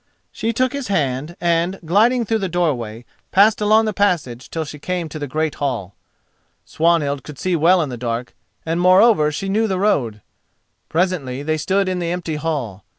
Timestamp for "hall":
5.61-5.93, 12.37-12.83